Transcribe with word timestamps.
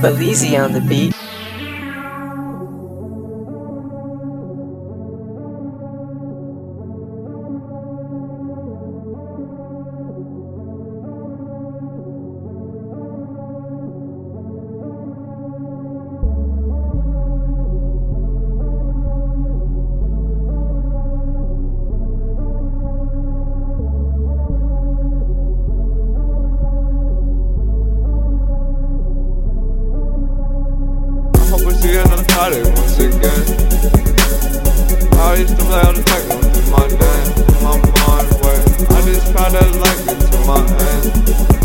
Bellizzi 0.00 0.58
on 0.58 0.72
the 0.72 0.80
beat. 0.80 1.19
We 31.80 31.88
see 31.88 31.96
another 31.96 32.24
party 32.24 32.60
once 32.62 32.98
again. 32.98 33.44
I 35.16 35.36
used 35.36 35.56
to 35.56 35.64
play 35.64 35.80
all 35.80 35.94
the 35.94 36.02
techno 36.04 36.36
in 36.36 36.70
my 36.70 36.84
in 36.84 37.62
my 37.64 37.76
mind 38.04 38.28
way. 38.44 38.60
I 38.90 39.00
just 39.06 39.32
try 39.32 39.48
to 39.48 39.64
like 39.78 40.00
it 40.06 40.20
to 40.30 40.38
my 40.44 40.60
end. 40.84 41.59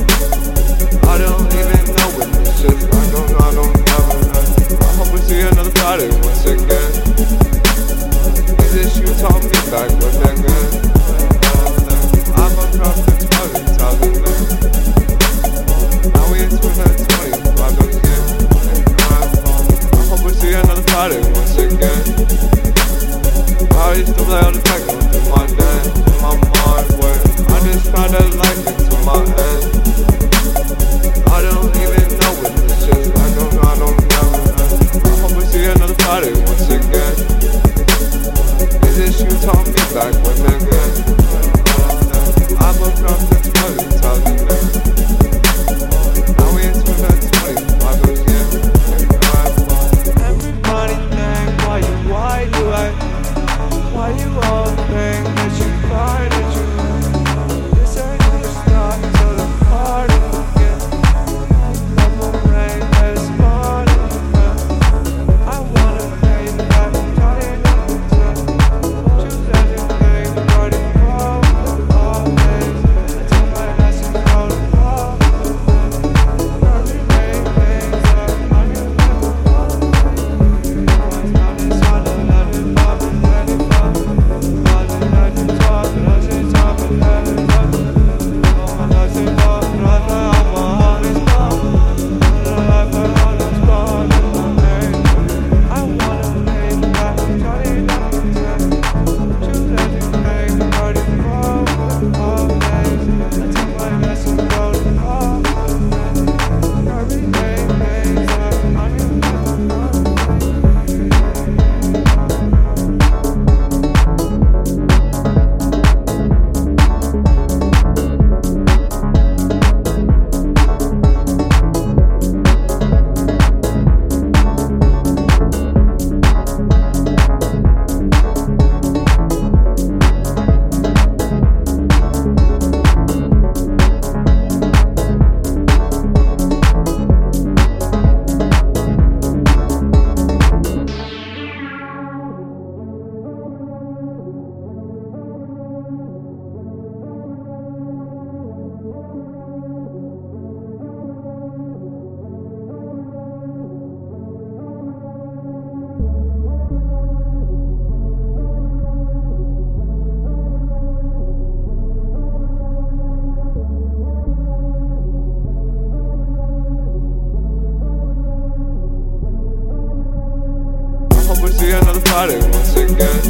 see 171.65 171.71
another 171.71 172.01
party 172.01 172.37
once 172.53 172.75
again. 172.75 173.21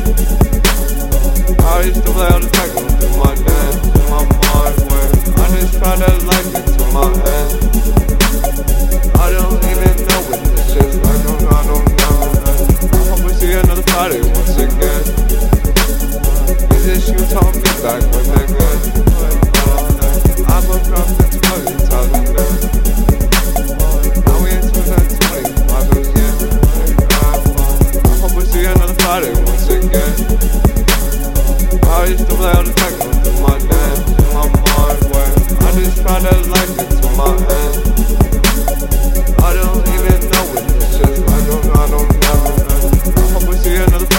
I 1.63 1.83
used 1.87 2.03
to 2.03 2.11
play 2.11 2.29
on 2.35 2.41
the 2.43 2.49
techno 2.51 2.83
do 2.99 3.07
my 3.15 3.31
dance, 3.47 3.79
to 3.95 4.01
my 4.11 4.23
mind 4.27 4.75
where 4.91 5.09
I 5.39 5.45
just 5.55 5.73
try 5.79 5.95
to 5.95 6.11
like 6.29 6.49
it 6.59 6.65
to 6.75 6.83
my 6.95 7.07
end. 7.35 7.51
I 9.15 9.31
don't 9.31 9.63
even 9.71 9.95
know 10.07 10.21
what 10.27 10.41
this 10.51 10.75
is 10.75 10.93
like, 11.05 11.25
I'm, 11.31 11.47
I 11.47 11.61
don't 11.69 11.87
know. 11.99 12.19
I 12.91 13.01
hope 13.07 13.23
we 13.23 13.31
see 13.39 13.53
another 13.53 13.87
party 13.93 14.19
once 14.19 14.57
again. 14.59 15.03
Is 16.75 16.83
this 16.85 17.03
you 17.07 17.21
taught 17.31 17.55
me 17.55 17.71
back 17.83 18.01
when 18.11 18.25
I? 18.31 18.43
I'm 20.51 20.71
a 20.71 20.83
drunk. 20.83 21.24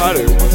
got 0.06 0.20
it. 0.20 0.46